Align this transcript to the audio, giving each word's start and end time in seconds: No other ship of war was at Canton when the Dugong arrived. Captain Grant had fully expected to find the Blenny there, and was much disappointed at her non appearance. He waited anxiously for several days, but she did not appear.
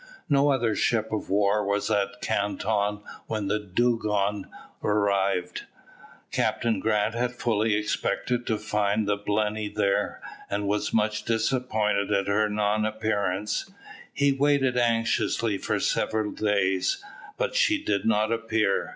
No 0.27 0.49
other 0.49 0.75
ship 0.75 1.11
of 1.13 1.29
war 1.29 1.63
was 1.63 1.91
at 1.91 2.21
Canton 2.21 3.01
when 3.27 3.49
the 3.49 3.59
Dugong 3.59 4.47
arrived. 4.83 5.65
Captain 6.31 6.79
Grant 6.79 7.13
had 7.13 7.33
fully 7.35 7.75
expected 7.75 8.47
to 8.47 8.57
find 8.57 9.07
the 9.07 9.15
Blenny 9.15 9.69
there, 9.69 10.19
and 10.49 10.67
was 10.67 10.91
much 10.91 11.23
disappointed 11.23 12.11
at 12.11 12.25
her 12.25 12.49
non 12.49 12.83
appearance. 12.83 13.69
He 14.11 14.31
waited 14.31 14.75
anxiously 14.75 15.59
for 15.59 15.79
several 15.79 16.31
days, 16.31 16.97
but 17.37 17.53
she 17.55 17.79
did 17.83 18.03
not 18.03 18.31
appear. 18.31 18.89